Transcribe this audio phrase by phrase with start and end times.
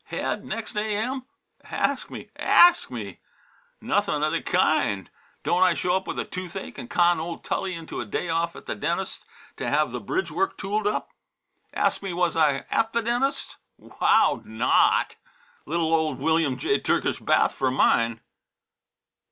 [0.05, 1.27] Head, next A.M.?
[1.63, 3.19] ask me, ask me!
[3.79, 5.11] Nothing of the kind!
[5.43, 8.55] Don't I show up with a toothache and con old Tully into a day off
[8.55, 9.23] at the dentist's
[9.57, 11.09] to have the bridge work tooled up.
[11.71, 13.57] Ask me was I at the dentist's?
[13.77, 14.41] Wow!
[14.43, 15.17] Not!
[15.67, 16.79] little old William J.
[16.79, 18.21] Turkish bath for mine!"